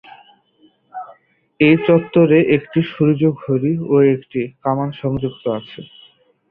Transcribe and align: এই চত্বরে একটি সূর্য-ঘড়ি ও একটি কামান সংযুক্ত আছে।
এই 1.59 1.75
চত্বরে 1.87 2.37
একটি 2.55 2.79
সূর্য-ঘড়ি 2.91 3.73
ও 3.85 4.05
একটি 4.15 4.41
কামান 4.63 4.89
সংযুক্ত 5.01 5.43
আছে। 5.59 5.79